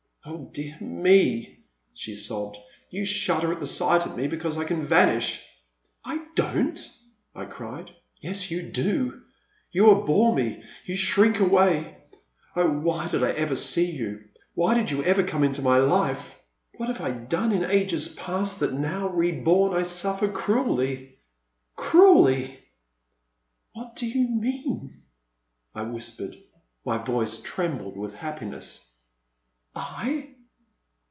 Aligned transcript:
Oh 0.23 0.51
dear 0.53 0.77
me!" 0.79 1.63
she 1.95 2.13
sobbed. 2.13 2.57
You 2.91 3.05
shudder 3.05 3.51
at 3.51 3.59
the 3.59 3.65
sight 3.65 4.05
of 4.05 4.15
me 4.15 4.27
because 4.27 4.55
I 4.55 4.65
can 4.65 4.83
vanish." 4.83 5.43
•'I 6.05 6.35
don't!" 6.35 6.91
I 7.33 7.45
cried. 7.45 7.89
Yes 8.19 8.51
you 8.51 8.61
do! 8.61 9.23
You 9.71 9.89
abhor 9.89 10.35
me,— 10.35 10.63
you 10.85 10.95
shrink 10.95 11.39
away! 11.39 11.97
Oh 12.55 12.69
why 12.69 13.07
did 13.07 13.23
I 13.23 13.31
ever 13.31 13.55
see 13.55 13.89
you,— 13.89 14.23
why 14.53 14.75
did 14.75 14.91
you 14.91 15.03
ever 15.03 15.23
come 15.23 15.43
into 15.43 15.63
my 15.63 15.79
life,— 15.79 16.39
what 16.77 16.89
have 16.89 17.01
I 17.01 17.09
done 17.13 17.51
in 17.51 17.63
ages 17.65 18.13
past, 18.13 18.59
that 18.59 18.73
now, 18.73 19.07
reborn, 19.07 19.73
I 19.75 19.81
suffer 19.81 20.27
cruelly— 20.31 21.17
cruelly!" 21.75 22.59
What 23.73 23.95
do 23.95 24.07
you 24.07 24.27
mean!" 24.27 25.01
I 25.73 25.81
whispered. 25.81 26.37
My 26.85 26.99
voice 26.99 27.41
trembled 27.41 27.97
with 27.97 28.13
happiness. 28.13 28.87
I? 29.73 30.35